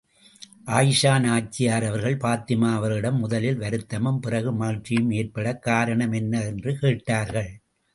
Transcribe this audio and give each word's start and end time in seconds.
ஆயிஷா 0.65 1.19
நாச்சியார் 1.19 1.83
அவர்கள், 1.83 2.17
பாத்திமா 2.17 2.73
அவர்களிடம் 2.73 3.19
முதலில் 3.19 3.57
வருத்தமும், 3.57 4.19
பிறகு 4.19 4.53
மகிழ்ச்சியும் 4.53 5.11
ஏற்படக் 5.11 5.61
காரணம் 5.61 6.11
என்ன? 6.11 6.41
என்று 6.41 6.77
கேட்டார்கள். 6.79 7.61